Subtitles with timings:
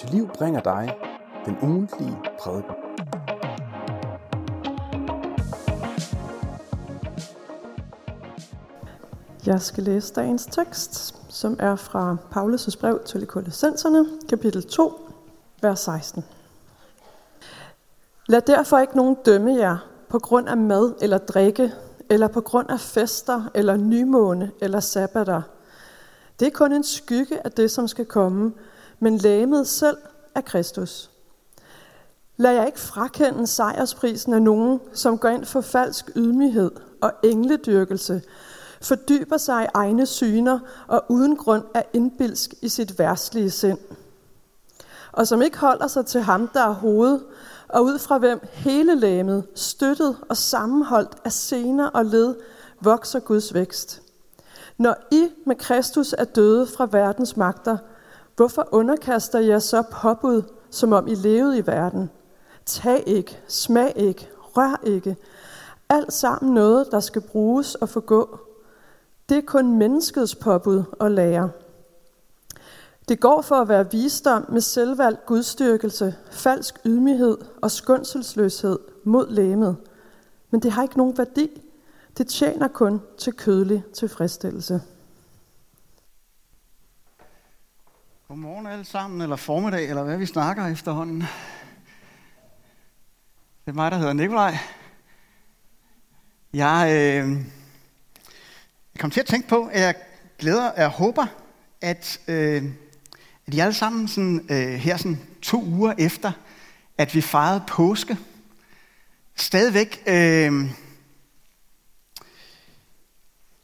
[0.00, 0.96] til liv bringer dig
[1.46, 2.74] den ugentlige prædiken.
[9.46, 15.10] Jeg skal læse dagens tekst, som er fra Paulus' brev til Kolossenserne, kapitel 2,
[15.62, 16.24] vers 16.
[18.28, 19.76] Lad derfor ikke nogen dømme jer
[20.08, 21.72] på grund af mad eller drikke,
[22.10, 25.42] eller på grund af fester, eller nymåne, eller sabbater.
[26.40, 28.52] Det er kun en skygge af det, som skal komme,
[29.00, 29.96] men lægemet selv
[30.34, 31.10] er Kristus.
[32.36, 38.22] Lad jeg ikke frakende sejrsprisen af nogen, som går ind for falsk ydmyghed og engledyrkelse,
[38.82, 43.78] fordyber sig i egne syner og uden grund er indbilsk i sit værtslige sind.
[45.12, 47.20] Og som ikke holder sig til ham, der er hoved,
[47.68, 52.34] og ud fra hvem hele lægemet, støttet og sammenholdt af sener og led,
[52.80, 54.02] vokser Guds vækst.
[54.78, 57.76] Når I med Kristus er døde fra verdens magter,
[58.40, 62.10] hvorfor underkaster jeg så påbud, som om I levede i verden?
[62.66, 65.16] Tag ikke, smag ikke, rør ikke.
[65.88, 68.38] Alt sammen noget, der skal bruges og forgå.
[69.28, 71.50] Det er kun menneskets påbud og lære.
[73.08, 79.76] Det går for at være visdom med selvvalgt gudstyrkelse, falsk ydmyghed og skundselsløshed mod læmet.
[80.50, 81.60] Men det har ikke nogen værdi.
[82.18, 84.80] Det tjener kun til kødelig tilfredsstillelse.
[88.30, 91.20] Godmorgen alle sammen, eller formiddag, eller hvad vi snakker efterhånden.
[91.20, 91.26] Det
[93.66, 94.56] er mig, der hedder Nikolaj.
[96.54, 97.30] Jeg, øh,
[98.94, 99.94] jeg kom til at tænke på, at jeg
[100.38, 101.26] glæder, og håber,
[101.80, 102.64] at, øh,
[103.46, 106.32] at I alle sammen sådan, øh, her sådan to uger efter,
[106.98, 108.18] at vi fejrede påske,
[109.36, 110.70] stadigvæk øh,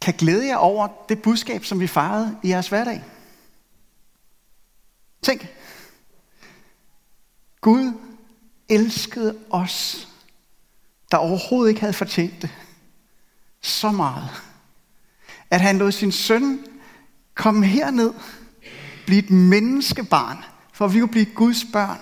[0.01, 3.03] kan glæde jer over det budskab, som vi fejrede i jeres hverdag.
[5.23, 5.47] Tænk.
[7.61, 7.93] Gud
[8.69, 10.09] elskede os,
[11.11, 12.51] der overhovedet ikke havde fortjent det,
[13.61, 14.31] så meget,
[15.51, 16.67] at han lod sin søn
[17.35, 18.13] komme herned,
[19.07, 21.99] blive et menneskebarn, for at vi kunne blive Guds børn.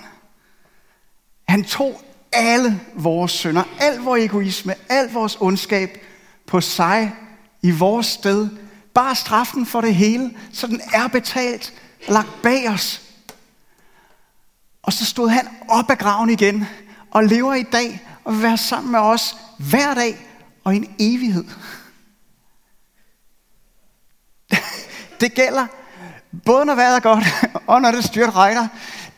[1.49, 2.01] Han tog
[2.33, 5.99] alle vores synder, al vores egoisme, al vores ondskab
[6.47, 7.15] på sig
[7.63, 8.49] i vores sted.
[8.95, 11.75] Bare straffen for det hele, så den er betalt,
[12.09, 13.04] lagt bag os.
[14.85, 16.67] Og så stod han op af graven igen
[17.11, 20.27] og lever i dag og vil være sammen med os hver dag
[20.65, 21.45] og i en evighed.
[25.21, 25.67] Det gælder
[26.45, 27.25] både når vejret er godt
[27.67, 28.69] og når det styrt regner.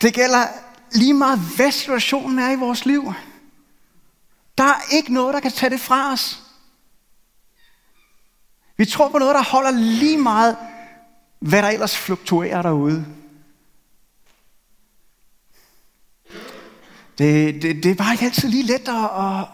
[0.00, 0.46] Det gælder
[0.92, 3.12] lige meget, hvad situationen er i vores liv.
[4.58, 6.42] Der er ikke noget, der kan tage det fra os.
[8.76, 10.56] Vi tror på noget, der holder lige meget,
[11.38, 13.06] hvad der ellers fluktuerer derude.
[17.18, 19.44] Det, det, det er bare ikke altid lige let at, at,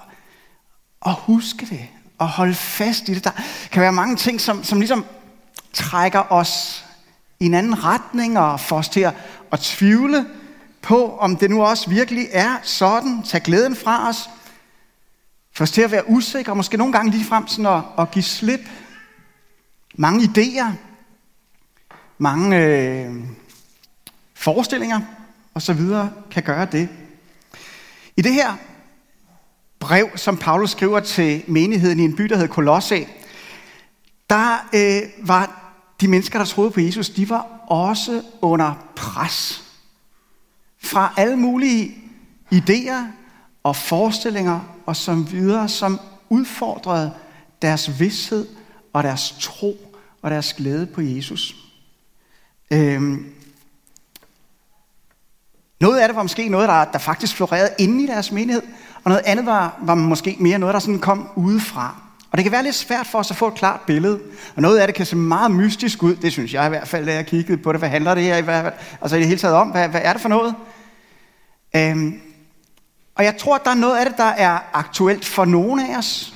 [1.06, 3.24] at huske det, og holde fast i det.
[3.24, 3.30] Der
[3.72, 5.04] kan være mange ting, som, som ligesom
[5.72, 6.84] trækker os
[7.40, 9.14] i en anden retning, og får os til at,
[9.52, 10.26] at tvivle
[10.82, 13.22] på, om det nu også virkelig er sådan.
[13.22, 14.30] Tag glæden fra os.
[15.54, 18.22] Få os til at være usikre, måske nogle gange lige frem sådan at, at give
[18.22, 18.60] slip.
[19.94, 20.72] Mange idéer,
[22.18, 23.14] mange øh,
[24.34, 25.00] forestillinger
[25.54, 25.80] osv.
[26.30, 26.88] kan gøre det.
[28.16, 28.56] I det her
[29.80, 33.06] brev, som Paulus skriver til menigheden i en by, der hedder Kolosse,
[34.30, 35.58] der øh, var
[36.00, 39.64] de mennesker, der troede på Jesus, de var også under pres
[40.82, 41.94] fra alle mulige
[42.54, 43.02] idéer
[43.62, 47.12] og forestillinger og som videre, som udfordrede
[47.62, 48.46] deres vidshed
[48.92, 51.56] og deres tro og deres glæde på Jesus.
[52.70, 53.34] Øhm,
[55.82, 58.62] noget af det var måske noget, der, der faktisk florerede inde i deres menighed,
[59.04, 61.96] og noget andet var, var måske mere noget, der sådan kom udefra.
[62.30, 64.20] Og det kan være lidt svært for os at få et klart billede.
[64.56, 66.16] Og noget af det kan se meget mystisk ud.
[66.16, 67.80] Det synes jeg i hvert fald, da jeg kiggede på det.
[67.80, 68.74] Hvad handler det her i hvert fald?
[69.00, 70.54] Altså i det hele taget om, hvad, hvad er det for noget?
[71.76, 72.20] Øhm,
[73.14, 75.98] og jeg tror, at der er noget af det, der er aktuelt for nogle af
[75.98, 76.34] os.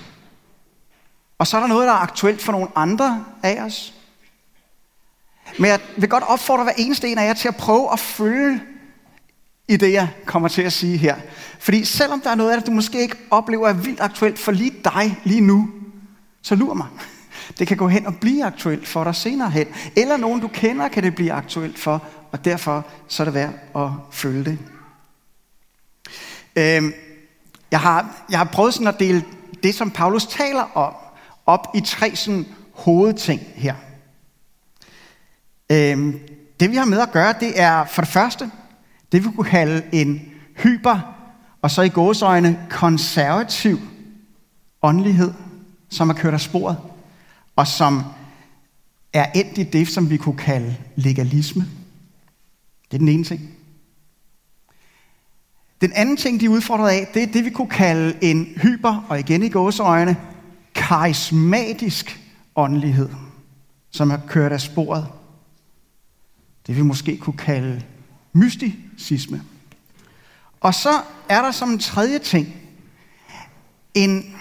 [1.38, 3.94] Og så er der noget, der er aktuelt for nogle andre af os.
[5.58, 8.60] Men jeg vil godt opfordre hver eneste en af jer til at prøve at følge
[9.68, 11.16] i det, jeg kommer til at sige her.
[11.58, 14.52] Fordi selvom der er noget af det, du måske ikke oplever er vildt aktuelt for
[14.52, 15.68] lige dig lige nu,
[16.42, 16.86] så lur mig.
[17.58, 19.66] Det kan gå hen og blive aktuelt for dig senere hen.
[19.96, 22.02] Eller nogen, du kender, kan det blive aktuelt for,
[22.32, 24.58] og derfor så er det værd at følge det.
[26.56, 26.92] Øhm,
[27.70, 29.24] jeg, har, jeg har prøvet sådan at dele
[29.62, 30.94] det, som Paulus taler om,
[31.46, 33.74] op i tre sådan hovedting her.
[35.72, 36.20] Øhm,
[36.60, 38.50] det vi har med at gøre, det er for det første,
[39.12, 40.20] det vi kunne kalde en
[40.56, 41.14] hyper,
[41.62, 43.78] og så i gåsøjne konservativ
[44.82, 45.32] åndelighed,
[45.88, 46.76] som er kørt af sporet,
[47.56, 48.02] og som
[49.12, 51.64] er endt i det, som vi kunne kalde legalisme.
[52.90, 53.50] Det er den ene ting.
[55.80, 59.06] Den anden ting, de er udfordret af, det er det, vi kunne kalde en hyper,
[59.08, 60.16] og igen i gåseøjne,
[60.74, 62.20] karismatisk
[62.56, 63.08] åndelighed,
[63.90, 65.06] som er kørt af sporet.
[66.66, 67.82] Det vi måske kunne kalde
[68.98, 69.42] sisme.
[70.60, 70.90] Og så
[71.28, 72.54] er der som en tredje ting,
[73.94, 74.36] en,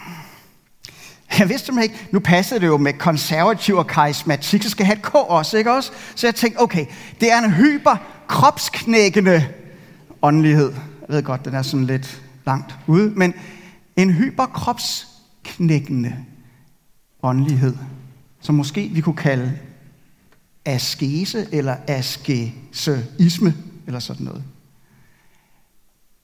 [1.40, 4.88] jeg vidste det ikke, nu passede det jo med konservativ og karismatik, så skal jeg
[4.88, 5.92] have et K også, ikke også?
[6.16, 6.86] Så jeg tænkte, okay,
[7.20, 7.96] det er en hyper
[8.28, 9.48] kropsknækkende
[10.22, 10.74] åndelighed.
[11.08, 13.34] Jeg ved godt, den er sådan lidt langt ude, men
[13.96, 16.16] en hyperkropsknækkende
[17.24, 17.76] åndelighed,
[18.42, 19.60] som måske vi kunne kalde
[20.66, 23.54] askese eller askeseisme
[23.88, 24.44] eller sådan noget.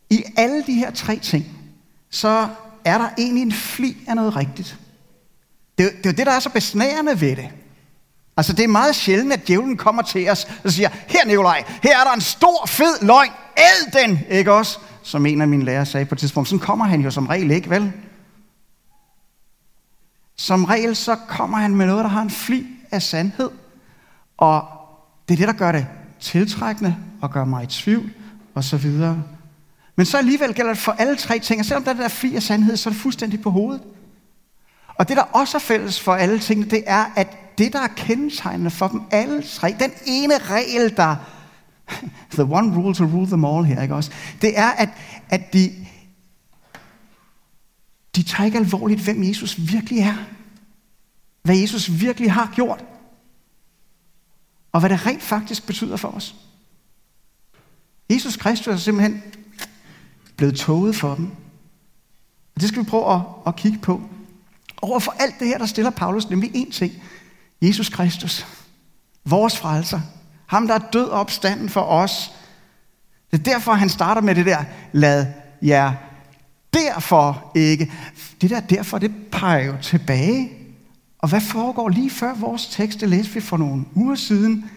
[0.10, 1.46] I alle de her tre ting,
[2.10, 2.48] så
[2.86, 4.80] er der egentlig en fli af noget rigtigt.
[5.78, 7.50] Det, det er jo det, der er så besnærende ved det.
[8.38, 12.00] Altså, det er meget sjældent, at djævlen kommer til os og siger, her Nikolaj, her
[12.00, 14.80] er der en stor, fed løgn, æd den, ikke også?
[15.04, 16.50] Som en af mine lærere sagde på et tidspunkt.
[16.50, 17.94] Sådan kommer han jo som regel ikke, vel?
[20.36, 23.50] Som regel så kommer han med noget, der har en fli af sandhed.
[24.38, 24.64] Og
[25.28, 25.88] det er det, der gør det
[26.21, 28.12] tiltrækkende og gør mig i tvivl
[28.56, 29.23] og så videre.
[29.95, 32.35] Men så alligevel gælder det for alle tre ting, og selvom der er der fri
[32.35, 33.81] af sandhed, så er det fuldstændig på hovedet.
[34.95, 37.88] Og det, der også er fælles for alle tingene, det er, at det, der er
[37.88, 41.15] kendetegnende for dem alle tre, den ene regel, der,
[42.33, 44.12] the one rule to rule them all her, ikke også?
[44.41, 44.89] Det er, at,
[45.29, 45.71] at de,
[48.15, 50.15] de tager ikke alvorligt, hvem Jesus virkelig er.
[51.44, 52.83] Hvad Jesus virkelig har gjort.
[54.71, 56.35] Og hvad det rent faktisk betyder for os.
[58.09, 59.23] Jesus Kristus er simpelthen
[60.38, 61.25] blevet toget for dem.
[62.56, 64.01] Og det skal vi prøve at, at kigge på.
[64.81, 66.94] Over for alt det her, der stiller Paulus nemlig én ting.
[67.62, 68.45] Jesus Kristus.
[69.25, 70.01] Vores frelser.
[70.47, 72.31] Ham, der er død og opstanden for os.
[73.31, 75.25] Det er derfor, han starter med det der, lad
[75.62, 75.94] jer
[76.73, 77.91] derfor ikke.
[78.41, 80.61] Det der derfor, det peger jo tilbage.
[81.21, 84.69] Og hvad foregår lige før vores tekst, det læste vi for nogle uger siden,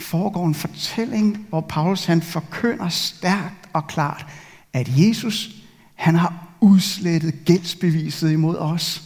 [0.00, 4.26] foregår en fortælling, hvor Paulus han forkynder stærkt og klart,
[4.72, 5.50] at Jesus,
[5.94, 9.02] han har udslettet gældsbeviset imod os.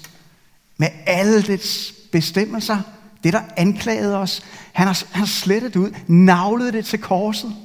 [0.76, 2.78] Med alle dets bestemmelser,
[3.24, 4.42] det der anklagede os,
[4.72, 7.56] han har, han har slettet det ud, navlet det til korset.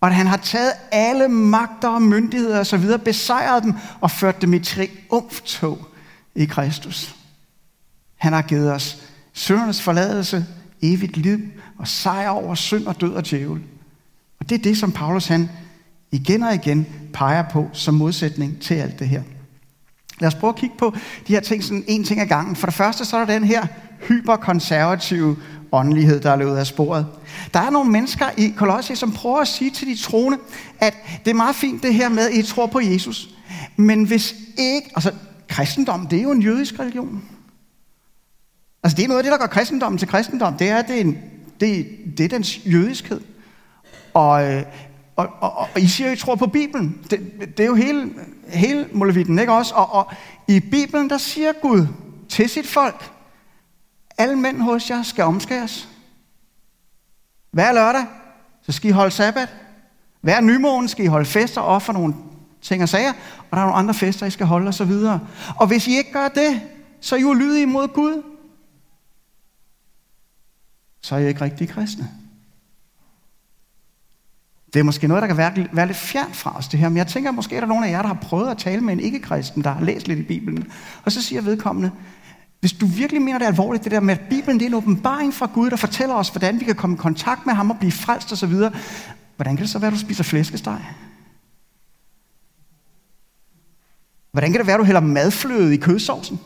[0.00, 4.54] Og at han har taget alle magter og myndigheder osv., besejret dem og ført dem
[4.54, 5.88] i triumftog
[6.34, 7.15] i Kristus.
[8.16, 8.98] Han har givet os
[9.32, 10.46] søndernes forladelse,
[10.82, 11.38] evigt liv
[11.78, 13.62] og sejr over synd og død og djævel.
[14.40, 15.50] Og det er det, som Paulus han
[16.10, 19.22] igen og igen peger på som modsætning til alt det her.
[20.20, 20.94] Lad os prøve at kigge på
[21.28, 22.56] de her ting sådan en ting ad gangen.
[22.56, 23.66] For det første så er der den her
[24.08, 25.36] hyperkonservative
[25.72, 27.06] åndelighed, der er løbet af sporet.
[27.54, 30.38] Der er nogle mennesker i Kolossi, som prøver at sige til de troende,
[30.80, 33.28] at det er meget fint det her med, at I tror på Jesus.
[33.76, 35.12] Men hvis ikke, altså
[35.48, 37.22] kristendom, det er jo en jødisk religion.
[38.86, 40.54] Altså det er noget af det, der gør kristendommen til kristendom.
[40.54, 41.18] Det er, det er, en,
[41.60, 41.86] det,
[42.18, 43.20] det er dens jødiskhed.
[44.14, 44.62] Og, øh,
[45.16, 46.98] og, og, og I siger, at I tror på Bibelen.
[47.10, 47.20] Det,
[47.56, 48.10] det er jo hele,
[48.48, 49.74] hele molevitten, ikke også?
[49.74, 50.12] Og, og
[50.48, 51.86] i Bibelen, der siger Gud
[52.28, 53.10] til sit folk,
[54.18, 55.88] alle mænd hos jer skal omskæres.
[57.50, 58.04] Hver lørdag,
[58.62, 59.54] så skal I holde sabbat.
[60.20, 62.14] Hver nymåne skal I holde fester og ofre nogle
[62.62, 64.92] ting og sager, og der er nogle andre fester, I skal holde osv.
[64.92, 65.20] Og,
[65.56, 66.60] og hvis I ikke gør det,
[67.00, 68.22] så er I ulydige imod Gud.
[71.06, 72.10] Så er jeg ikke rigtig kristne.
[74.72, 76.88] Det er måske noget, der kan være, være lidt fjernt fra os, det her.
[76.88, 78.92] Men jeg tænker, måske er der nogen af jer, der har prøvet at tale med
[78.92, 80.72] en ikke-kristen, der har læst lidt i Bibelen.
[81.04, 81.90] Og så siger vedkommende,
[82.60, 85.34] hvis du virkelig mener det alvorligt, det der med, at Bibelen det er en åbenbaring
[85.34, 87.92] fra Gud, der fortæller os, hvordan vi kan komme i kontakt med ham og blive
[87.92, 88.54] frelst osv.,
[89.36, 90.84] hvordan kan det så være, at du spiser flæskesteg?
[94.32, 96.40] Hvordan kan det være, at du hælder madfløde i kødsovsen?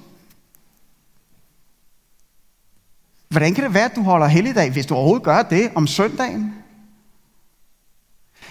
[3.31, 6.55] Hvordan kan det være, at du holder helligdag, hvis du overhovedet gør det om søndagen?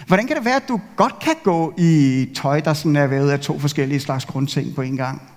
[0.06, 3.30] Hvordan kan det være, at du godt kan gå i tøj, der sådan er vævet
[3.30, 5.32] af to forskellige slags grundting på en gang?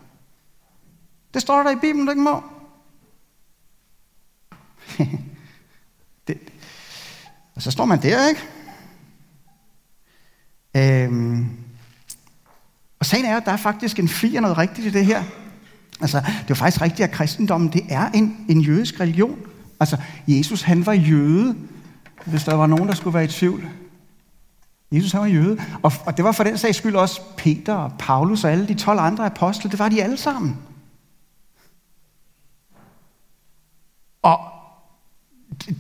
[1.34, 2.44] Det står der i Bibelen, du ikke må.
[6.28, 6.38] det.
[7.56, 8.42] Og så står man der, ikke?
[10.76, 11.50] Øhm.
[13.00, 15.24] Og sagen er, at der er faktisk en fli af noget rigtigt i det her.
[16.04, 19.40] Altså, det er jo faktisk rigtigt, at kristendommen, det er en, en jødisk religion.
[19.80, 21.56] Altså, Jesus, han var jøde,
[22.26, 23.66] hvis der var nogen, der skulle være i tvivl.
[24.92, 27.92] Jesus han var jøde, og, og det var for den sags skyld også Peter og
[28.00, 30.58] Paulus og alle de 12 andre apostle, det var de alle sammen.
[34.22, 34.40] Og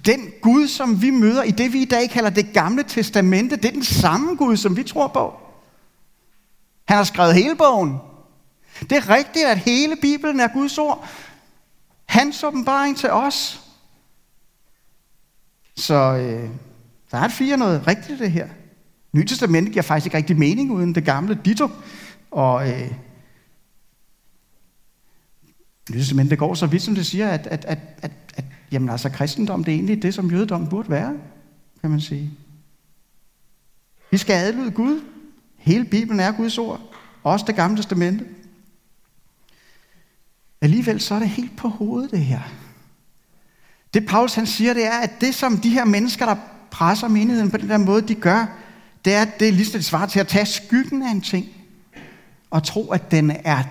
[0.05, 3.65] den Gud, som vi møder i det, vi i dag kalder det gamle testamente, det
[3.65, 5.33] er den samme Gud, som vi tror på.
[6.85, 7.97] Han har skrevet hele bogen.
[8.89, 11.07] Det er rigtigt, at hele Bibelen er Guds ord.
[12.05, 13.61] Hans åbenbaring til os.
[15.75, 16.49] Så øh,
[17.11, 18.47] der er et fire noget rigtigt det her.
[19.13, 21.69] Nytestamentet giver faktisk ikke rigtig mening uden det gamle ditto.
[22.31, 22.91] Og øh,
[25.89, 29.09] Nye det går så vidt, som det siger, at, at, at, at, at jamen, altså,
[29.09, 31.17] kristendom det er egentlig det, som jødedom burde være,
[31.81, 32.31] kan man sige.
[34.11, 35.01] Vi skal adlyde Gud.
[35.57, 36.81] Hele Bibelen er Guds ord.
[37.23, 38.25] Også det gamle testamente.
[40.63, 42.39] Alligevel så er det helt på hovedet det her.
[43.93, 46.35] Det Paulus han siger, det er, at det som de her mennesker, der
[46.71, 48.45] presser menigheden på den der måde, de gør,
[49.05, 51.47] det er, at det er ligesom det svarer til at tage skyggen af en ting,
[52.49, 53.63] og tro, at den er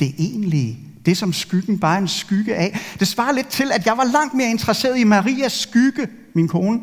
[0.00, 0.78] det egentlige.
[1.06, 2.78] Det, som skyggen bare er en skygge af.
[2.98, 6.80] Det svarer lidt til, at jeg var langt mere interesseret i Marias skygge, min kone,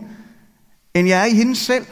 [0.93, 1.85] end jeg er i hende selv.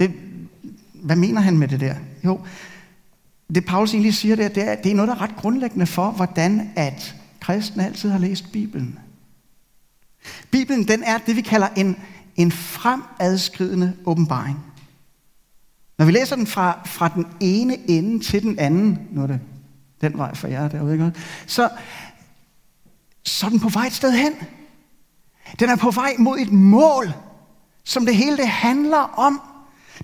[0.00, 0.12] Det,
[0.94, 1.94] hvad mener han med det der?
[2.24, 2.40] Jo,
[3.54, 6.10] det Paulus egentlig siger, der, det er, det er noget, der er ret grundlæggende for,
[6.10, 8.98] hvordan at kristne altid har læst Bibelen.
[10.50, 11.96] Bibelen, den er det, vi kalder en,
[12.36, 14.64] en fremadskridende åbenbaring.
[15.98, 19.40] Når vi læser den fra, fra den ene ende til den anden, nu er det
[20.00, 21.12] den vej for jer derude, ikke?
[21.46, 21.70] Så,
[23.22, 24.32] så er den på vej et sted hen.
[25.58, 27.12] Den er på vej mod et mål,
[27.84, 29.40] som det hele det handler om.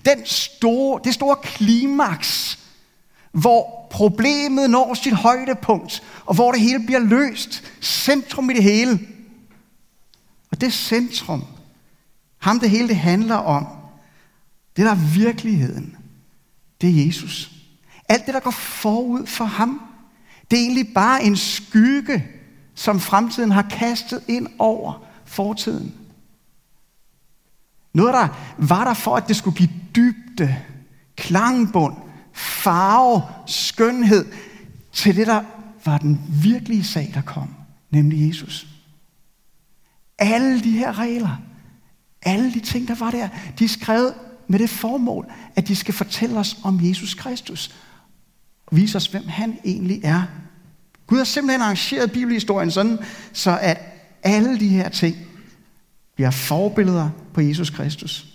[0.05, 2.59] Den store, det store klimaks,
[3.31, 7.63] hvor problemet når sit højdepunkt, og hvor det hele bliver løst.
[7.81, 8.99] Centrum i det hele.
[10.51, 11.43] Og det centrum,
[12.37, 13.67] ham det hele det handler om,
[14.75, 15.97] det der er virkeligheden,
[16.81, 17.51] det er Jesus.
[18.09, 19.81] Alt det, der går forud for ham,
[20.51, 22.25] det er egentlig bare en skygge,
[22.75, 25.95] som fremtiden har kastet ind over fortiden.
[27.93, 30.55] Noget, der var der for, at det skulle give dybde,
[31.15, 31.95] klangbund,
[32.63, 34.25] farve, skønhed
[34.91, 35.43] til det, der
[35.85, 37.55] var den virkelige sag, der kom,
[37.91, 38.67] nemlig Jesus.
[40.19, 41.41] Alle de her regler,
[42.21, 44.13] alle de ting, der var der, de er skrevet
[44.47, 47.75] med det formål, at de skal fortælle os om Jesus Kristus.
[48.65, 50.23] Og vise os, hvem han egentlig er.
[51.07, 52.99] Gud har simpelthen arrangeret bibelhistorien sådan,
[53.33, 53.81] så at
[54.23, 55.15] alle de her ting
[56.15, 58.30] bliver forbilleder på Jesus Kristus.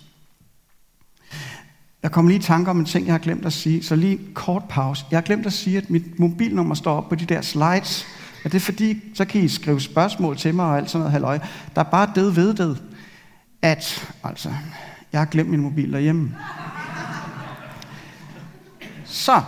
[2.03, 4.19] Jeg kom lige i tanke om en ting, jeg har glemt at sige, så lige
[4.33, 5.05] kort pause.
[5.11, 8.05] Jeg har glemt at sige, at mit mobilnummer står op på de der slides.
[8.43, 11.39] Er det fordi, så kan I skrive spørgsmål til mig og alt sådan noget halløj.
[11.75, 12.83] Der er bare det ved det,
[13.61, 14.49] at altså,
[15.11, 16.35] jeg har glemt min mobil derhjemme.
[19.05, 19.41] Så,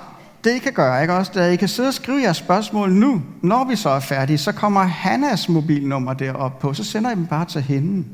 [0.44, 1.32] det I kan gøre, ikke også?
[1.36, 4.52] Da I kan sidde og skrive jeres spørgsmål nu, når vi så er færdige, så
[4.52, 8.06] kommer Hannas mobilnummer derop på, så sender I dem bare til hende.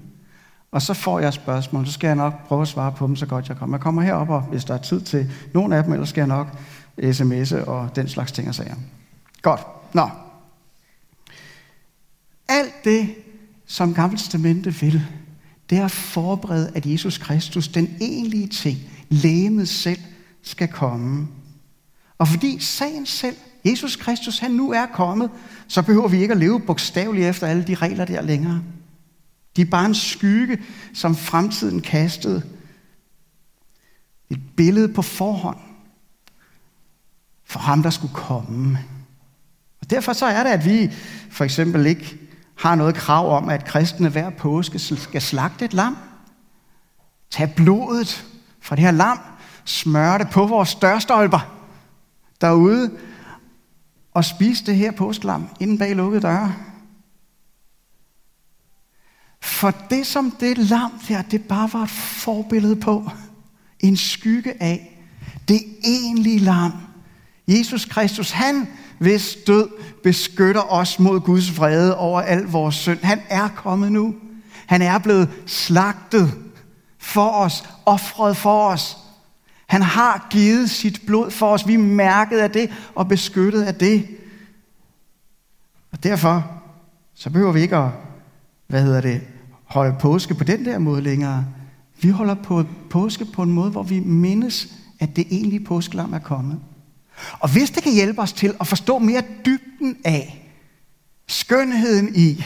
[0.76, 3.26] Og så får jeg spørgsmål, så skal jeg nok prøve at svare på dem, så
[3.26, 3.78] godt jeg kommer.
[3.78, 6.28] Jeg kommer herop, og hvis der er tid til nogle af dem, ellers skal jeg
[6.28, 6.48] nok
[7.02, 8.76] sms'e og den slags ting og sager.
[9.42, 9.62] Godt.
[9.94, 10.10] Nå.
[12.48, 13.10] Alt det,
[13.66, 15.02] som Gamle Testamente vil,
[15.70, 18.78] det er at forberede, at Jesus Kristus, den egentlige ting,
[19.10, 20.00] lægemet selv,
[20.44, 21.28] skal komme.
[22.18, 25.30] Og fordi sagen selv, Jesus Kristus, han nu er kommet,
[25.68, 28.62] så behøver vi ikke at leve bogstaveligt efter alle de regler der længere.
[29.56, 32.44] De er bare en skygge, som fremtiden kastede.
[34.30, 35.58] Et billede på forhånd
[37.46, 38.80] for ham, der skulle komme.
[39.82, 40.92] Og derfor så er det, at vi
[41.30, 42.20] for eksempel ikke
[42.58, 45.98] har noget krav om, at kristne hver påske skal slagte et lam.
[47.32, 48.26] Tag blodet
[48.62, 49.20] fra det her lam,
[49.66, 51.56] smøre det på vores dørstolper
[52.42, 52.92] derude,
[54.14, 56.54] og spise det her påskelam inden bag lukkede døre.
[59.46, 63.12] For det, som det lam der, det bare var et forbillede på,
[63.80, 65.02] en skygge af,
[65.48, 66.72] det egentlige lam,
[67.48, 68.68] Jesus Kristus, han
[69.00, 69.70] hvis død
[70.04, 73.00] beskytter os mod Guds vrede over al vores synd.
[73.04, 74.16] Han er kommet nu.
[74.66, 76.34] Han er blevet slagtet
[77.00, 78.98] for os, offret for os.
[79.68, 81.68] Han har givet sit blod for os.
[81.68, 84.08] Vi er mærket af det og beskyttet af det.
[85.92, 86.62] Og derfor
[87.16, 87.90] så behøver vi ikke at,
[88.68, 89.22] hvad hedder det,
[89.66, 91.46] holde påske på den der måde længere.
[92.02, 94.68] Vi holder på påske på en måde, hvor vi mindes,
[95.00, 96.60] at det egentlige påskelam er kommet.
[97.40, 100.52] Og hvis det kan hjælpe os til at forstå mere dybden af
[101.28, 102.46] skønheden i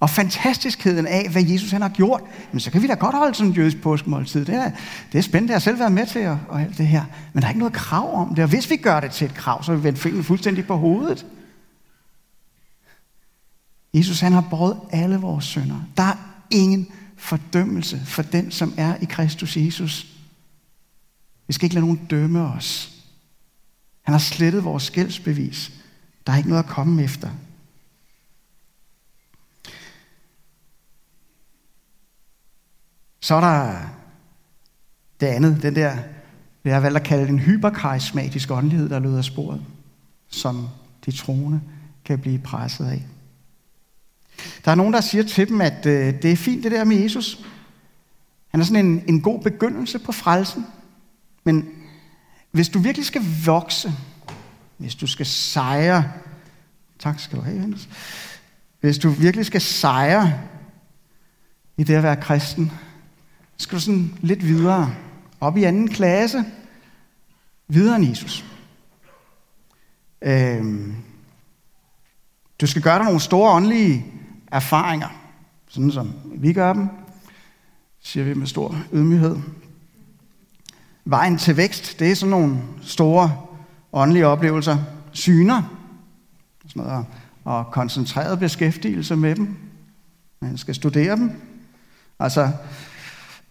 [0.00, 2.20] og fantastiskheden af, hvad Jesus han har gjort,
[2.52, 4.44] men så kan vi da godt holde sådan en jødisk påskemåltid.
[4.44, 4.70] Det er,
[5.12, 7.04] det er spændende, jeg har selv været med til og, og alt det her.
[7.32, 9.34] Men der er ikke noget krav om det, og hvis vi gør det til et
[9.34, 11.26] krav, så vil vi vende fingeren fuldstændig på hovedet.
[13.94, 15.80] Jesus han har båret alle vores sønder.
[15.96, 16.16] Der er
[16.50, 20.06] ingen fordømmelse for den, som er i Kristus Jesus.
[21.46, 22.92] Vi skal ikke lade nogen dømme os.
[24.02, 25.72] Han har slettet vores skældsbevis.
[26.26, 27.30] Der er ikke noget at komme efter.
[33.20, 33.78] Så er der
[35.20, 36.04] det andet, den der, det
[36.64, 39.62] jeg har valgt at kalde en hyperkarismatisk åndelighed, der løder sporet,
[40.28, 40.68] som
[41.06, 41.60] de troende
[42.04, 43.06] kan blive presset af.
[44.64, 46.96] Der er nogen, der siger til dem, at øh, det er fint det der med
[46.96, 47.44] Jesus.
[48.48, 50.66] Han er sådan en, en god begyndelse på frelsen.
[51.44, 51.68] Men
[52.50, 53.92] hvis du virkelig skal vokse,
[54.76, 56.12] hvis du skal sejre,
[56.98, 57.88] tak skal du have, Hennes.
[58.80, 60.32] Hvis du virkelig skal sejre
[61.76, 62.72] i det at være kristen,
[63.56, 64.94] skal du sådan lidt videre.
[65.40, 66.44] Op i anden klasse.
[67.68, 68.44] Videre end Jesus.
[70.22, 70.94] Øhm,
[72.60, 74.06] du skal gøre dig nogle store åndelige
[74.54, 75.08] erfaringer.
[75.68, 76.88] Sådan som vi gør dem.
[78.02, 79.36] Siger vi med stor ydmyghed.
[81.04, 83.36] Vejen til vækst, det er sådan nogle store
[83.92, 84.78] åndelige oplevelser.
[85.12, 85.62] Syner.
[86.66, 87.06] Sådan noget,
[87.44, 89.56] og koncentreret beskæftigelse med dem.
[90.40, 91.32] Man skal studere dem.
[92.18, 92.50] Altså,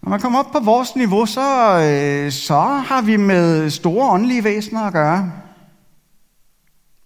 [0.01, 4.43] når man kommer op på vores niveau, så, øh, så har vi med store åndelige
[4.43, 5.31] væsener at gøre.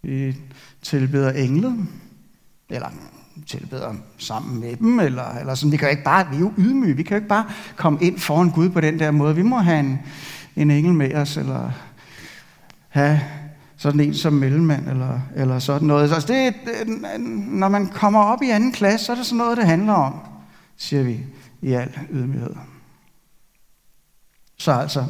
[0.01, 0.36] Vi
[0.82, 1.88] tilbeder englet,
[2.70, 2.89] eller
[3.46, 5.72] tilbeder sammen med dem, eller, eller sådan.
[5.72, 8.00] Vi kan jo ikke bare, vi er jo ydmyge, vi kan jo ikke bare komme
[8.01, 9.36] ind foran Gud på den der måde.
[9.36, 10.00] Vi må have en,
[10.56, 11.72] en engel med os, eller
[12.89, 13.22] have
[13.77, 16.13] sådan en som mellemmand, eller, eller sådan noget.
[16.13, 16.53] Altså det,
[17.48, 20.13] når man kommer op i anden klasse, så er det sådan noget, det handler om,
[20.77, 21.20] siger vi
[21.62, 22.55] i al ydmyghed.
[24.57, 25.05] Så altså,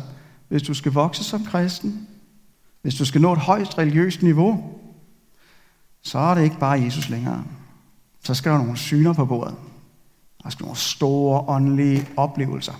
[0.48, 2.08] hvis du skal vokse som kristen,
[2.82, 4.80] hvis du skal nå et højt religiøst niveau,
[6.02, 7.44] så er det ikke bare Jesus længere.
[8.28, 9.56] Så skal der nogle syner på bordet.
[10.44, 12.74] Der skal nogle store åndelige oplevelser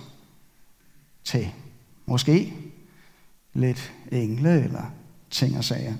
[1.24, 1.50] til.
[2.06, 2.54] Måske
[3.52, 4.92] lidt engle eller
[5.30, 5.94] ting og sager.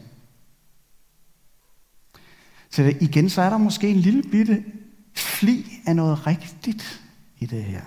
[2.71, 4.65] Så det, igen, så er der måske en lille bitte
[5.15, 7.03] fli af noget rigtigt
[7.39, 7.83] i det her.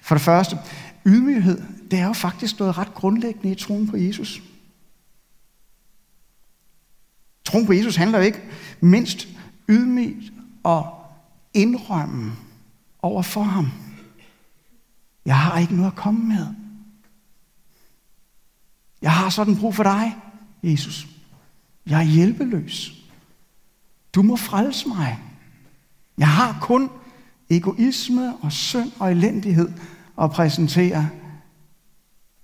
[0.00, 0.58] For det første,
[1.06, 4.42] ydmyghed, det er jo faktisk noget ret grundlæggende i troen på Jesus.
[7.46, 8.42] Troen på Jesus handler jo ikke
[8.80, 9.28] mindst
[9.68, 10.32] ydmygt
[10.62, 11.06] og
[11.54, 12.32] indrømme
[13.02, 13.70] over for ham.
[15.26, 16.46] Jeg har ikke noget at komme med.
[19.02, 20.16] Jeg har sådan brug for dig,
[20.62, 21.06] Jesus.
[21.86, 22.92] Jeg er hjælpeløs.
[24.14, 25.18] Du må frelse mig.
[26.18, 26.90] Jeg har kun
[27.50, 29.68] egoisme og synd og elendighed
[30.22, 31.08] at præsentere.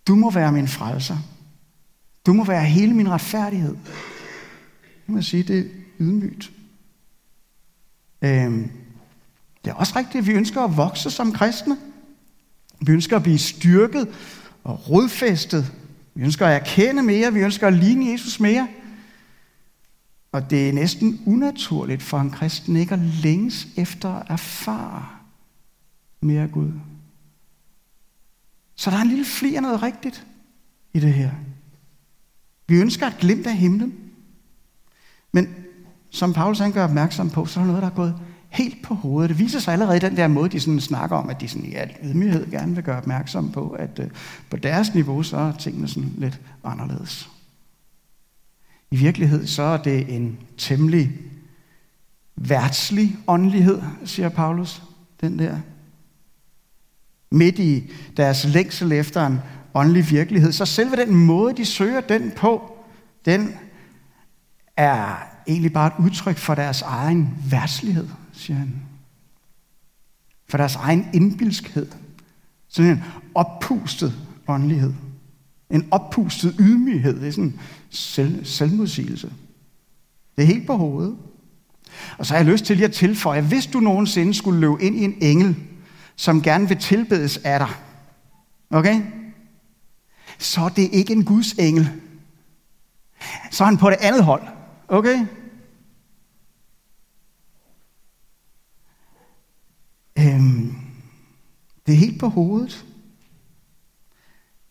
[0.07, 1.19] Du må være min frelser.
[2.27, 3.77] Du må være hele min retfærdighed.
[5.09, 5.65] Jeg må sige, det er
[6.01, 6.53] ydmygt.
[8.23, 8.71] Øhm,
[9.65, 11.77] det er også rigtigt, at vi ønsker at vokse som kristne.
[12.81, 14.09] Vi ønsker at blive styrket
[14.65, 15.73] og rodfæstet.
[16.15, 17.33] Vi ønsker at erkende mere.
[17.33, 18.69] Vi ønsker at ligne Jesus mere.
[20.33, 25.09] Og det er næsten unaturligt for en kristen ikke at længes efter at erfare
[26.21, 26.73] mere Gud.
[28.75, 30.27] Så der er en lille fli af noget rigtigt
[30.93, 31.31] i det her.
[32.67, 34.12] Vi ønsker at glimt af himlen.
[35.33, 35.49] Men
[36.11, 38.15] som Paulus han gør opmærksom på, så er der noget, der er gået
[38.49, 39.31] helt på hovedet.
[39.31, 41.65] Det viser sig allerede i den der måde, de sådan snakker om, at de sådan
[41.65, 44.11] i al ydmyghed gerne vil gøre opmærksom på, at øh,
[44.51, 47.31] på deres niveau, så er tingene sådan lidt anderledes.
[48.91, 51.13] I virkelighed så er det en temmelig
[52.37, 54.83] værtslig åndelighed, siger Paulus,
[55.21, 55.59] den der.
[57.31, 59.41] Midt i deres længsel efter en
[59.75, 62.77] åndelig virkelighed, så selve den måde, de søger den på,
[63.25, 63.55] den
[64.77, 68.83] er egentlig bare et udtryk for deres egen værtslighed, siger han.
[70.49, 71.87] For deres egen indbilskhed.
[72.69, 73.03] Sådan en
[73.35, 74.15] oppustet
[74.49, 74.95] åndelighed.
[75.71, 77.21] En oppustet ydmyghed.
[77.21, 79.33] Det er sådan selv, selvmodsigelse.
[80.37, 81.17] Det er helt på hovedet.
[82.19, 84.83] Og så har jeg lyst til lige at tilføje, at hvis du nogensinde skulle løbe
[84.83, 85.57] ind i en engel,
[86.17, 87.71] som gerne vil tilbedes af dig,
[88.71, 89.03] okay?
[90.39, 91.91] Så er det ikke en Guds engel.
[93.51, 94.43] Så er han på det andet hold,
[94.93, 95.27] okay?
[100.19, 100.75] Øhm,
[101.87, 102.85] det er helt på hovedet.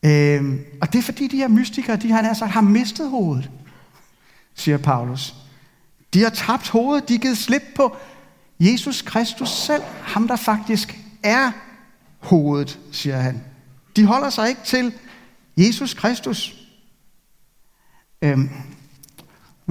[0.05, 3.51] Øhm, og det er fordi de her mystikere, de har, altså, har mistet hovedet,
[4.55, 5.35] siger Paulus.
[6.13, 7.97] De har tabt hovedet, de har givet slip på
[8.59, 11.51] Jesus Kristus selv, ham der faktisk er
[12.19, 13.43] hovedet, siger han.
[13.95, 14.93] De holder sig ikke til
[15.57, 16.67] Jesus Kristus.
[18.21, 18.49] Øhm,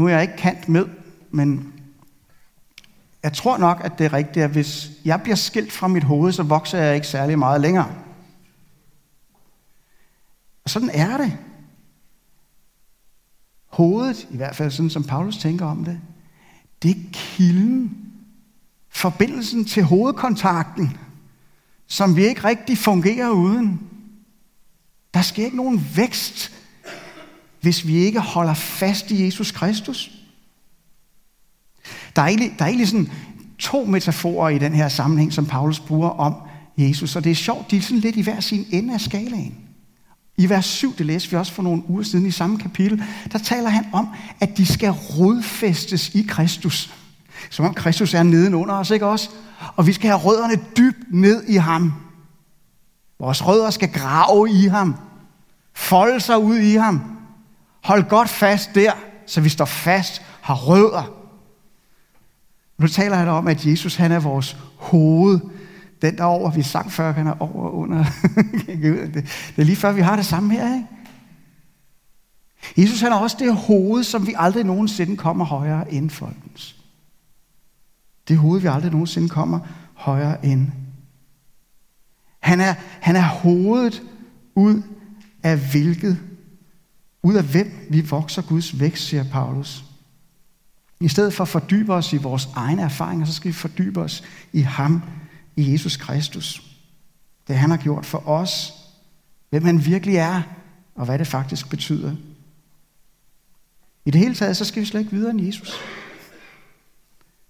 [0.01, 0.87] nu er jeg ikke kant med,
[1.31, 1.73] men
[3.23, 6.33] jeg tror nok, at det er rigtigt, at hvis jeg bliver skilt fra mit hoved,
[6.33, 7.95] så vokser jeg ikke særlig meget længere.
[10.65, 11.39] Og sådan er det.
[13.67, 16.01] Hovedet, i hvert fald sådan som Paulus tænker om det,
[16.83, 17.99] det er kilden,
[18.89, 20.99] forbindelsen til hovedkontakten,
[21.87, 23.81] som vi ikke rigtig fungerer uden.
[25.15, 26.60] Der sker ikke nogen vækst,
[27.61, 30.11] hvis vi ikke holder fast i Jesus Kristus.
[32.17, 33.13] Der er egentlig, der er egentlig sådan
[33.59, 36.35] to metaforer i den her sammenhæng, som Paulus bruger om
[36.77, 39.55] Jesus, og det er sjovt, de er sådan lidt i hver sin ende af skalaen.
[40.37, 43.39] I vers 7, det læste vi også for nogle uger siden i samme kapitel, der
[43.39, 44.09] taler han om,
[44.41, 46.95] at de skal rodfæstes i Kristus.
[47.51, 49.31] Som om Kristus er nedenunder os, ikke også?
[49.77, 51.93] Og vi skal have rødderne dybt ned i ham.
[53.19, 54.97] Vores rødder skal grave i ham.
[55.75, 57.10] Folde sig ud i ham.
[57.81, 58.93] Hold godt fast der,
[59.27, 61.15] så vi står fast, har rødder.
[62.79, 65.41] Nu taler han om, at Jesus han er vores hoved.
[66.03, 68.05] Den der over, vi sang før, han er over og under.
[68.67, 70.87] det er lige før, vi har det samme her, ikke?
[72.77, 76.77] Jesus han er også det hoved, som vi aldrig nogensinde kommer højere end folkens.
[78.29, 79.61] Det hoved, vi aldrig nogensinde kommer
[79.95, 80.67] højere end.
[82.41, 84.03] Han er, han er hovedet
[84.55, 84.83] ud
[85.43, 86.19] af hvilket,
[87.23, 89.85] ud af hvem vi vokser Guds vækst, siger Paulus.
[91.01, 94.25] I stedet for at fordybe os i vores egne erfaringer, så skal vi fordybe os
[94.53, 95.03] i ham,
[95.57, 96.63] i Jesus Kristus.
[97.49, 98.73] Det han har gjort for os,
[99.51, 100.43] hvem han virkelig er,
[100.95, 102.17] og hvad det faktisk betyder.
[104.05, 105.81] I det hele taget, så skal vi slet ikke videre end Jesus.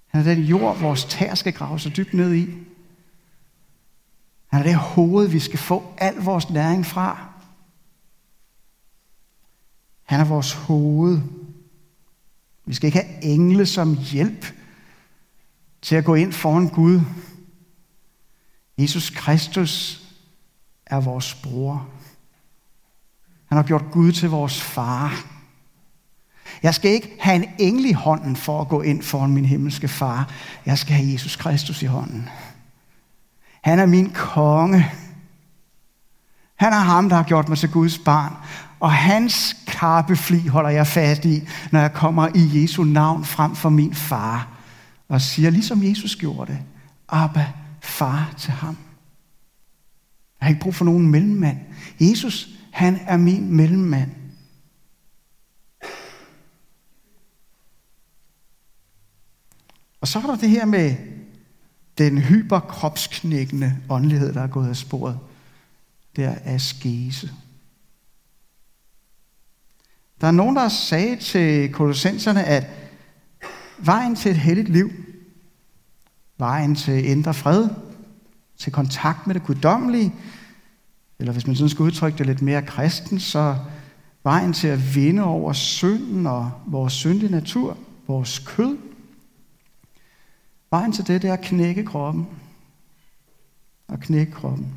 [0.07, 2.49] Han er den jord, vores tær skal grave så dybt ned i.
[4.47, 7.30] Han er det hoved, vi skal få al vores næring fra.
[10.11, 11.21] Han er vores hoved.
[12.67, 14.47] Vi skal ikke have engle som hjælp
[15.83, 17.01] til at gå ind foran Gud.
[18.79, 20.03] Jesus Kristus
[20.87, 21.89] er vores bror.
[23.47, 25.27] Han har gjort Gud til vores far.
[26.63, 29.89] Jeg skal ikke have en engel i hånden for at gå ind foran min himmelske
[29.89, 30.33] far.
[30.67, 32.29] Jeg skal have Jesus Kristus i hånden.
[33.63, 34.93] Han er min konge.
[36.55, 38.37] Han er ham, der har gjort mig til Guds barn.
[38.81, 43.69] Og hans karpefli holder jeg fast i, når jeg kommer i Jesu navn frem for
[43.69, 44.49] min far.
[45.09, 46.59] Og siger, ligesom Jesus gjorde det,
[47.09, 48.77] Abba, far til ham.
[50.41, 51.59] Jeg har ikke brug for nogen mellemmand.
[52.01, 54.11] Jesus, han er min mellemmand.
[60.01, 60.97] Og så er der det her med
[61.99, 65.19] den hyperkropsknækkende åndelighed, der er gået af sporet.
[66.17, 67.31] Der er askese.
[70.21, 72.67] Der er nogen, der sagde til kolossenserne, at
[73.79, 74.91] vejen til et helligt liv,
[76.39, 77.69] vejen til indre fred,
[78.59, 80.15] til kontakt med det guddommelige,
[81.19, 83.57] eller hvis man sådan skal udtrykke det lidt mere kristen, så
[84.23, 88.79] vejen til at vinde over synden og vores syndige natur, vores kød,
[90.71, 92.27] vejen til det, det er at knække kroppen.
[93.89, 94.75] Og knække kroppen.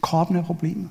[0.00, 0.90] Kroppen er problemet.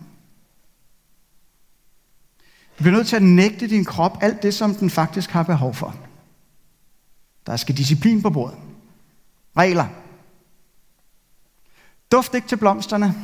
[2.78, 5.74] Du bliver nødt til at nægte din krop alt det, som den faktisk har behov
[5.74, 5.96] for.
[7.46, 8.58] Der skal disciplin på bordet.
[9.58, 9.88] Regler.
[12.12, 13.16] Duft ikke til blomsterne.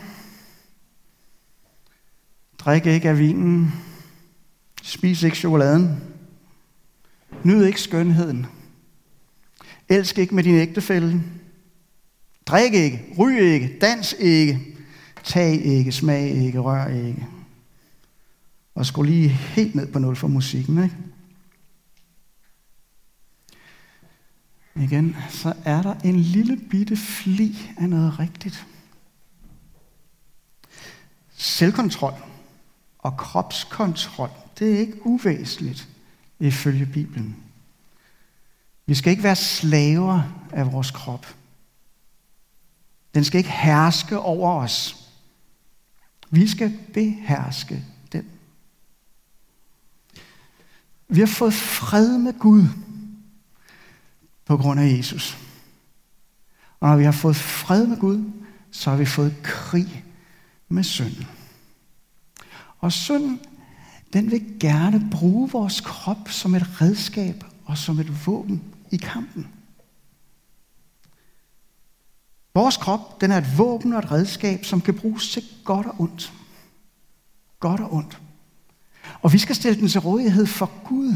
[2.60, 3.74] Drik ikke af vinen.
[4.84, 6.04] Spis ikke chokoladen.
[7.44, 8.46] Nyd ikke skønheden.
[9.90, 11.24] Elsk ikke med din ægtefælle.
[12.46, 13.16] Drik ikke.
[13.20, 13.78] Ryg ikke.
[13.82, 14.60] Dans ikke.
[15.24, 15.92] Tag ikke.
[15.92, 16.60] Smag ikke.
[16.60, 17.28] Rør ikke
[18.76, 20.84] og skulle lige helt ned på nul for musikken.
[20.84, 20.98] Ikke?
[24.76, 28.68] Igen, så er der en lille bitte fli af noget rigtigt.
[31.38, 32.14] Selvkontrol
[33.00, 34.30] og kropskontrol,
[34.60, 35.90] det er ikke uvæsentligt
[36.40, 37.36] ifølge Bibelen.
[38.86, 41.36] Vi skal ikke være slaver af vores krop.
[43.16, 45.08] Den skal ikke herske over os.
[46.30, 47.86] Vi skal beherske
[51.12, 52.63] Vi har fået fred med Gud
[54.45, 55.38] på grund af Jesus.
[56.80, 58.32] Og når vi har fået fred med Gud,
[58.71, 60.06] så har vi fået krig
[60.69, 61.28] med synden.
[62.80, 63.39] Og synden,
[64.13, 69.47] den vil gerne bruge vores krop som et redskab og som et våben i kampen.
[72.54, 75.95] Vores krop, den er et våben og et redskab, som kan bruges til godt og
[76.00, 76.34] ondt.
[77.60, 78.21] Godt og ondt.
[79.22, 81.16] Og vi skal stille den til rådighed for Gud.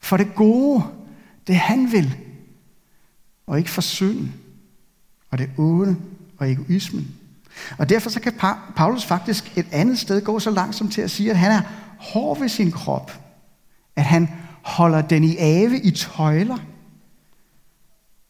[0.00, 0.84] For det gode,
[1.46, 2.16] det han vil.
[3.46, 4.34] Og ikke for synden.
[5.30, 5.96] Og det onde
[6.38, 7.14] og egoismen.
[7.78, 8.32] Og derfor så kan
[8.76, 11.62] Paulus faktisk et andet sted gå så langt som til at sige, at han er
[11.98, 13.20] hård ved sin krop.
[13.96, 14.28] At han
[14.62, 16.58] holder den i ave i tøjler.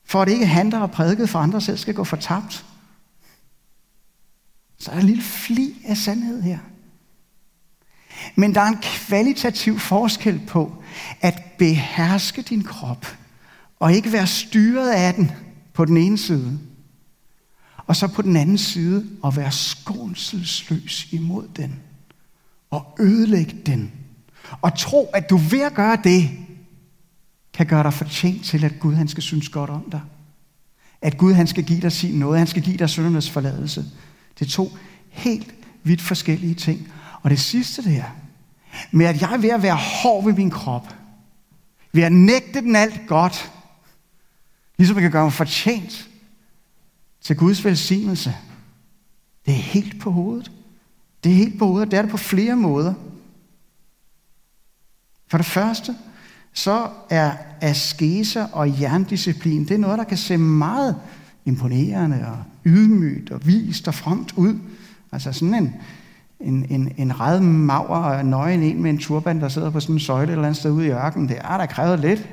[0.04, 2.64] For at det ikke han, der har prædiket for andre selv, skal gå fortabt.
[4.78, 6.58] Så er der en lille fli af sandhed her.
[8.36, 10.82] Men der er en kvalitativ forskel på
[11.20, 13.06] at beherske din krop,
[13.80, 15.30] og ikke være styret af den
[15.72, 16.58] på den ene side,
[17.86, 21.80] og så på den anden side at være skånselsløs imod den,
[22.70, 23.92] og ødelægge den,
[24.62, 26.30] og tro, at du ved at gøre det,
[27.54, 30.00] kan gøre dig fortjent til, at Gud han skal synes godt om dig.
[31.02, 33.84] At Gud han skal give dig sin noget, han skal give dig syndernes forladelse.
[34.38, 34.76] Det er to
[35.08, 36.92] helt vidt forskellige ting.
[37.22, 38.04] Og det sidste der,
[38.90, 40.94] med at jeg er ved at være hård ved min krop,
[41.92, 43.52] ved at nægte den alt godt,
[44.78, 46.08] ligesom jeg kan gøre mig fortjent
[47.20, 48.36] til Guds velsignelse,
[49.46, 50.52] det er helt på hovedet.
[51.24, 52.94] Det er helt på hovedet, det er det på flere måder.
[55.28, 55.96] For det første,
[56.52, 60.96] så er askese og jerndisciplin, det er noget, der kan se meget
[61.44, 64.58] imponerende og ydmygt og vist og fremt ud.
[65.12, 65.74] Altså sådan en,
[66.42, 69.96] en, en, en red maver og nøgen en med en turban, der sidder på sådan
[69.96, 71.28] en søjle et eller andet sted ude i ørkenen.
[71.28, 72.28] Det har da krævet lidt.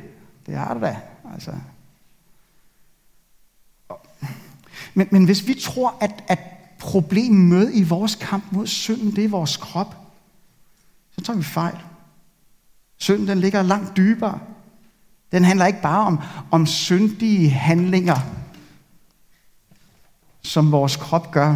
[0.46, 0.98] Det har det da.
[1.34, 1.52] Altså.
[4.94, 6.40] Men, men hvis vi tror, at, at
[6.80, 9.96] problemet med i vores kamp mod synden, det er vores krop,
[11.12, 11.78] så tager vi fejl.
[12.98, 14.40] Synden den ligger langt dybere.
[15.32, 16.20] Den handler ikke bare om,
[16.52, 18.18] om syndige handlinger,
[20.42, 21.56] som vores krop gør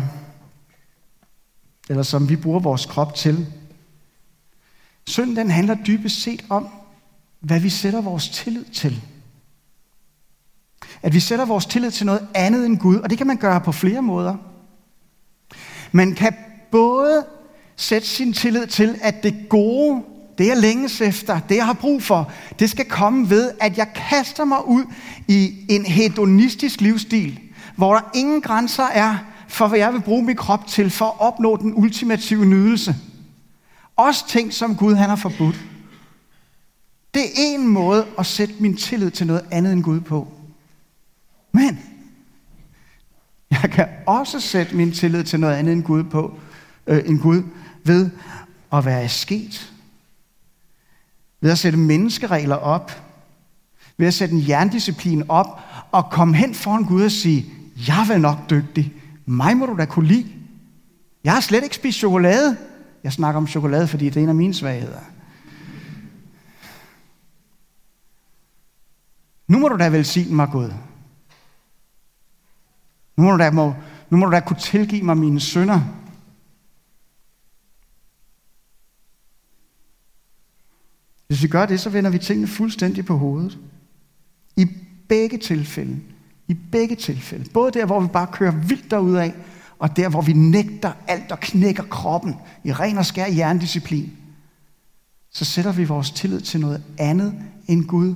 [1.89, 3.47] eller som vi bruger vores krop til.
[5.07, 6.67] Synden den handler dybest set om,
[7.39, 9.01] hvad vi sætter vores tillid til.
[11.01, 13.61] At vi sætter vores tillid til noget andet end Gud, og det kan man gøre
[13.61, 14.35] på flere måder.
[15.91, 16.35] Man kan
[16.71, 17.25] både
[17.75, 20.03] sætte sin tillid til, at det gode,
[20.37, 23.87] det jeg længes efter, det jeg har brug for, det skal komme ved, at jeg
[23.95, 24.83] kaster mig ud
[25.27, 27.39] i en hedonistisk livsstil,
[27.75, 29.17] hvor der ingen grænser er
[29.53, 32.95] for hvad jeg vil bruge min krop til for at opnå den ultimative nydelse.
[33.95, 35.65] Også ting, som Gud han har forbudt.
[37.13, 40.27] Det er en måde at sætte min tillid til noget andet end Gud på.
[41.51, 41.79] Men
[43.51, 46.39] jeg kan også sætte min tillid til noget andet end Gud, på,
[46.87, 47.43] øh, end Gud
[47.83, 48.09] ved
[48.73, 49.73] at være sket.
[51.41, 53.01] Ved at sætte menneskeregler op.
[53.97, 55.59] Ved at sætte en jerndisciplin op
[55.91, 57.45] og komme hen foran Gud og sige,
[57.87, 58.93] jeg er vel nok dygtig.
[59.25, 60.33] Mig må du da kunne lide.
[61.23, 62.57] Jeg har slet ikke spist chokolade.
[63.03, 64.99] Jeg snakker om chokolade, fordi det er en af mine svagheder.
[69.47, 70.73] Nu må du da velsigne mig, Gud.
[73.17, 73.73] Nu må du da, må,
[74.09, 75.81] nu må du da kunne tilgive mig mine sønder.
[81.27, 83.59] Hvis vi gør det, så vender vi tingene fuldstændig på hovedet.
[84.57, 84.67] I
[85.09, 86.01] begge tilfælde
[86.53, 87.49] i begge tilfælde.
[87.53, 89.33] Både der, hvor vi bare kører vildt af,
[89.79, 94.13] og der, hvor vi nægter alt og knækker kroppen i ren og skær jerndisciplin.
[95.31, 97.33] Så sætter vi vores tillid til noget andet
[97.67, 98.15] end Gud,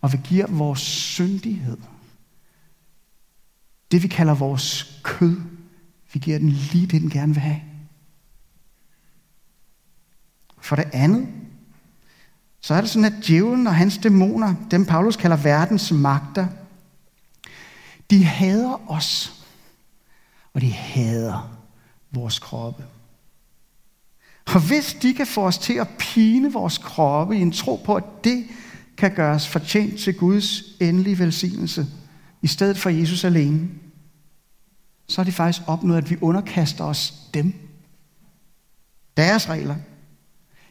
[0.00, 1.76] og vi giver vores syndighed.
[3.90, 5.36] Det vi kalder vores kød,
[6.12, 7.60] vi giver den lige det, den gerne vil have.
[10.58, 11.28] For det andet,
[12.60, 16.46] så er det sådan, at djævlen og hans dæmoner, dem Paulus kalder verdens magter,
[18.10, 19.32] de hader os,
[20.54, 21.58] og de hader
[22.10, 22.84] vores kroppe.
[24.46, 27.94] Og hvis de kan få os til at pine vores kroppe i en tro på,
[27.94, 28.46] at det
[28.96, 31.86] kan gøre os fortjent til Guds endelige velsignelse,
[32.42, 33.68] i stedet for Jesus alene,
[35.08, 37.54] så har de faktisk opnået, at vi underkaster os dem.
[39.16, 39.76] Deres regler.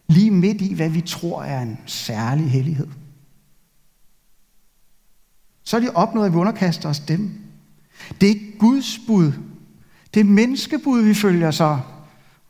[0.07, 2.87] Lige midt i, hvad vi tror er en særlig hellighed
[5.65, 7.31] så er de opnået, at vi underkaster os dem.
[8.21, 9.31] Det er ikke Guds bud.
[10.13, 11.79] Det er menneskebud, vi følger så.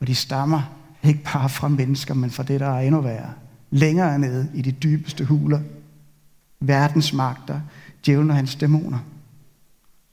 [0.00, 0.62] Og de stammer
[1.02, 3.32] ikke bare fra mennesker, men fra det, der er endnu værre.
[3.70, 5.60] Længere nede i de dybeste huler.
[6.60, 7.60] Verdens magter,
[8.06, 8.98] djævlen og hans dæmoner.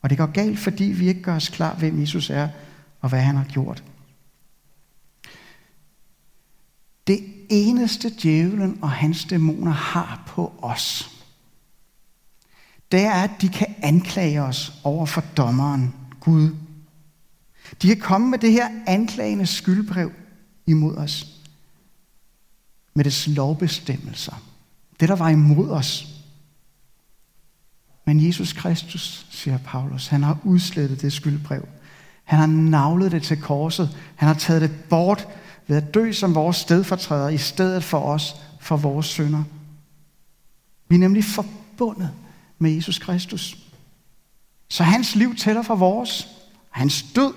[0.02, 2.48] Og det går galt, fordi vi ikke gør os klar, hvem Jesus er
[3.02, 3.84] og hvad han har gjort.
[7.08, 11.13] Det eneste djævlen og hans dæmoner har på os,
[12.94, 16.56] det er, at de kan anklage os over for dommeren, Gud.
[17.82, 20.12] De kan komme med det her anklagende skyldbrev
[20.68, 21.28] imod os.
[22.94, 24.44] Med dets lovbestemmelser.
[25.00, 26.08] Det, der var imod os.
[28.06, 31.68] Men Jesus Kristus, siger Paulus, han har udslettet det skyldbrev.
[32.24, 33.98] Han har navlet det til korset.
[34.16, 35.28] Han har taget det bort
[35.68, 39.44] ved at dø som vores stedfortræder i stedet for os, for vores sønder.
[40.90, 42.12] Vi er nemlig forbundet
[42.64, 43.58] med Jesus Kristus.
[44.70, 46.28] Så hans liv tæller for vores.
[46.70, 47.34] Hans død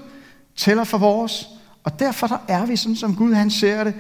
[0.57, 1.49] tæller for vores.
[1.85, 3.95] Og derfor der er vi sådan, som Gud han ser det.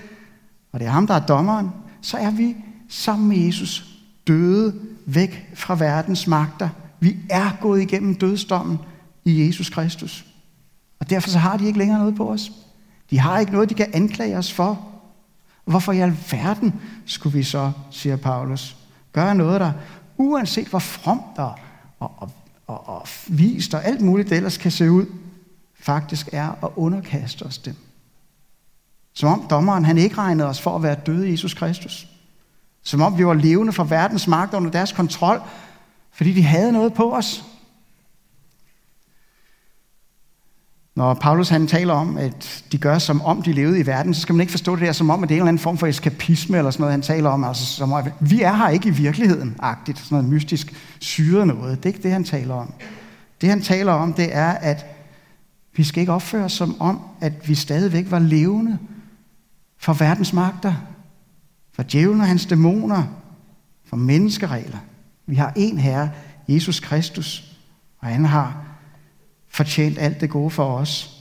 [0.72, 1.70] Og det er ham, der er dommeren.
[2.02, 2.56] Så er vi
[2.88, 3.84] sammen med Jesus
[4.26, 4.74] døde
[5.06, 6.68] væk fra verdens magter.
[7.00, 8.78] Vi er gået igennem dødsdommen
[9.24, 10.24] i Jesus Kristus.
[11.00, 12.52] Og derfor så har de ikke længere noget på os.
[13.10, 14.88] De har ikke noget, de kan anklage os for.
[15.64, 16.74] Hvorfor i alverden
[17.06, 18.76] skulle vi så, siger Paulus,
[19.12, 19.72] gøre noget, der
[20.18, 21.54] uanset hvor fromt og,
[22.00, 22.30] og, og,
[22.66, 25.06] og, og vist og alt muligt det ellers kan se ud,
[25.74, 27.74] faktisk er at underkaste os dem.
[29.12, 32.08] Som om dommeren han ikke regnede os for at være døde i Jesus Kristus.
[32.82, 35.40] Som om vi var levende for verdens magt under deres kontrol,
[36.12, 37.44] fordi de havde noget på os.
[40.96, 44.20] Når Paulus han taler om, at de gør som om de levede i verden, så
[44.20, 45.78] skal man ikke forstå det der som om, at det er en eller anden form
[45.78, 47.44] for eskapisme eller sådan noget, han taler om.
[47.44, 51.78] Altså, som om, vi er her ikke i virkeligheden, agtigt, sådan noget mystisk syret noget.
[51.78, 52.72] Det er ikke det, han taler om.
[53.40, 54.86] Det, han taler om, det er, at
[55.76, 58.78] vi skal ikke opføre os som om, at vi stadigvæk var levende
[59.78, 60.74] for verdens magter,
[61.72, 63.02] for djævlen og hans dæmoner,
[63.86, 64.78] for menneskeregler.
[65.26, 66.10] Vi har en herre,
[66.48, 67.56] Jesus Kristus,
[67.98, 68.65] og han har
[69.56, 71.12] fortjent alt det gode for os.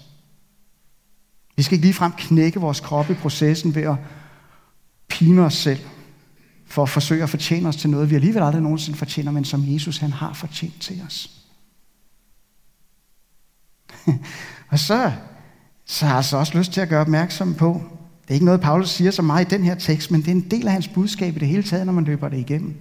[1.55, 3.95] Vi skal ikke ligefrem knække vores krop i processen ved at
[5.07, 5.79] pine os selv,
[6.65, 9.63] for at forsøge at fortjene os til noget, vi alligevel aldrig nogensinde fortjener, men som
[9.73, 11.31] Jesus han har fortjent til os.
[14.71, 15.11] og så,
[15.85, 17.81] så har jeg altså også lyst til at gøre opmærksom på,
[18.21, 20.31] det er ikke noget, Paulus siger så meget i den her tekst, men det er
[20.31, 22.75] en del af hans budskab i det hele taget, når man løber det igennem.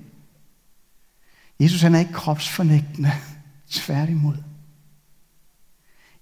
[1.60, 3.12] Jesus han er ikke kropsfornægtende,
[3.70, 4.36] tværtimod.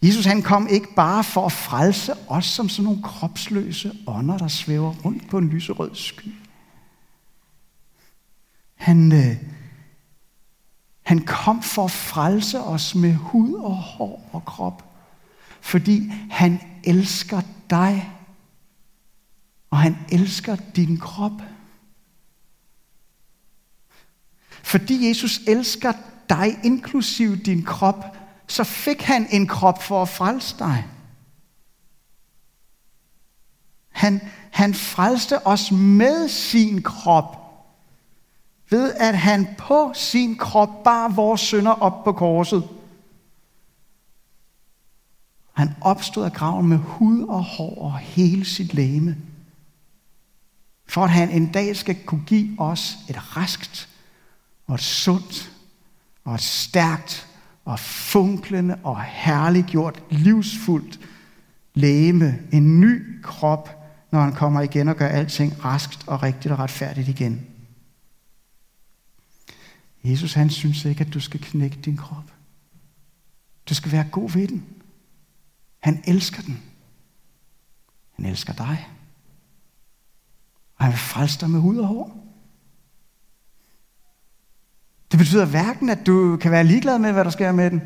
[0.03, 4.49] Jesus han kom ikke bare for at frelse os som sådan nogle kropsløse ånder, der
[4.49, 6.35] svæver rundt på en lyserød sky.
[8.75, 9.37] Han, øh,
[11.03, 14.95] han kom for at frelse os med hud og hår og krop,
[15.61, 18.13] fordi han elsker dig,
[19.71, 21.43] og han elsker din krop.
[24.63, 25.93] Fordi Jesus elsker
[26.29, 28.22] dig, inklusiv din krop,
[28.53, 30.87] så fik han en krop for at frelse dig.
[33.89, 37.39] Han, han frelste os med sin krop,
[38.71, 42.69] ved at han på sin krop bar vores synder op på korset.
[45.53, 49.17] Han opstod af graven med hud og hår og hele sit læme,
[50.89, 53.89] for at han en dag skal kunne give os et raskt
[54.67, 55.53] og et sundt
[56.25, 57.32] og et stærkt
[57.65, 61.01] og funklende og herliggjort, livsfuldt
[61.75, 63.69] læme, en ny krop,
[64.11, 67.47] når han kommer igen og gør alting raskt og rigtigt og retfærdigt igen.
[70.05, 72.33] Jesus han synes ikke, at du skal knække din krop.
[73.69, 74.67] Du skal være god ved den.
[75.79, 76.63] Han elsker den.
[78.13, 78.89] Han elsker dig.
[80.77, 82.32] Og han vil frelse dig med hud og hår.
[85.13, 87.83] Det betyder hverken, at du kan være ligeglad med, hvad der sker med den,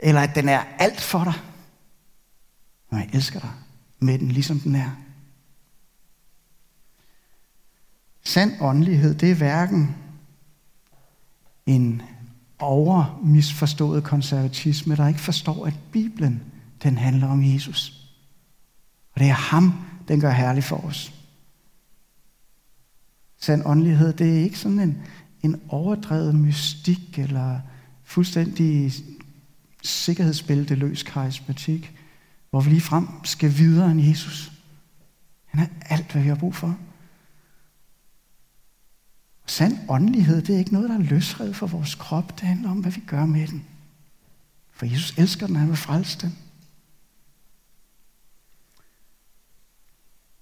[0.00, 1.34] eller at den er alt for dig.
[2.90, 3.50] Men jeg elsker dig
[3.98, 4.90] med den, ligesom den er.
[8.24, 9.96] Sand åndelighed, det er hverken
[11.66, 12.02] en
[12.58, 16.42] overmisforstået konservatisme, der ikke forstår, at Bibelen,
[16.82, 18.10] den handler om Jesus.
[19.14, 19.72] Og det er ham,
[20.08, 21.12] den gør herlig for os.
[23.38, 25.02] Sand åndelighed, det er ikke sådan en,
[25.42, 27.60] en overdrevet mystik eller
[28.04, 28.92] fuldstændig
[29.82, 31.92] sikkerhedsbælteløs karismatik,
[32.50, 34.52] hvor vi lige frem skal videre end Jesus.
[35.44, 36.78] Han er alt, hvad vi har brug for.
[39.46, 42.40] Sand åndelighed, det er ikke noget, der er løsredet for vores krop.
[42.40, 43.64] Det handler om, hvad vi gør med den.
[44.72, 46.38] For Jesus elsker den, han vil frelse den.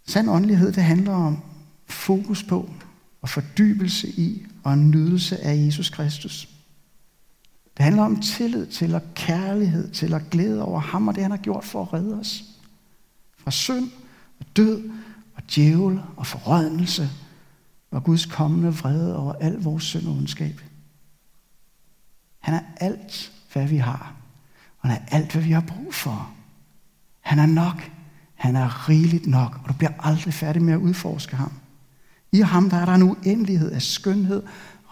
[0.06, 1.42] Sand åndelighed, det handler om
[1.86, 2.70] fokus på
[3.24, 6.48] og fordybelse i og en nydelse af Jesus Kristus.
[7.76, 11.30] Det handler om tillid til og kærlighed til og glæde over ham og det, han
[11.30, 12.44] har gjort for at redde os.
[13.36, 13.90] Fra synd
[14.40, 14.90] og død
[15.34, 17.10] og djævel og forrådnelse
[17.90, 20.60] og Guds kommende vrede over al vores synd og ondskab.
[22.38, 24.14] Han er alt, hvad vi har.
[24.80, 26.30] Og han er alt, hvad vi har brug for.
[27.20, 27.90] Han er nok.
[28.34, 31.52] Han er rigeligt nok, og du bliver aldrig færdig med at udforske ham.
[32.34, 34.42] I ham der er der en uendelighed af skønhed,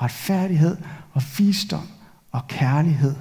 [0.02, 0.76] retfærdighed
[1.12, 1.88] og visdom
[2.30, 3.14] og kærlighed.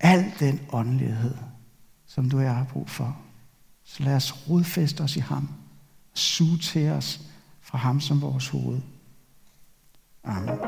[0.00, 1.34] Al den åndelighed,
[2.06, 3.16] som du og jeg har brug for.
[3.84, 5.48] Så lad os rodfæste os i ham.
[6.14, 7.20] Suge til os
[7.60, 8.80] fra ham som vores hoved.
[10.24, 10.58] Amen.